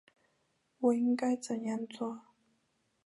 [0.79, 2.21] 我应该怎样做？